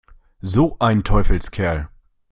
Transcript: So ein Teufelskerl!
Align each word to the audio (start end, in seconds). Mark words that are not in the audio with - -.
So 0.41 0.77
ein 0.79 1.03
Teufelskerl! 1.03 1.87